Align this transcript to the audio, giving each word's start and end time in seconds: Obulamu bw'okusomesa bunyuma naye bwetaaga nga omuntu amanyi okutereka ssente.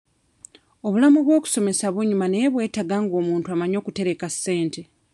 Obulamu 0.85 1.19
bw'okusomesa 1.25 1.85
bunyuma 1.95 2.25
naye 2.29 2.47
bwetaaga 2.53 2.95
nga 3.03 3.15
omuntu 3.21 3.47
amanyi 3.53 3.75
okutereka 3.81 4.25
ssente. 4.33 4.81